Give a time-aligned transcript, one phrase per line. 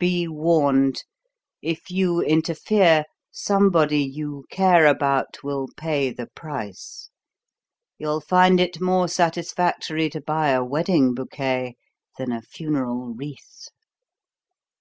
[0.00, 1.04] Be warned.
[1.62, 7.08] If you interfere, somebody you care about will pay the price.
[7.96, 11.76] You'll find it more satisfactory to buy a wedding bouquet
[12.18, 13.68] than a funeral wreath!"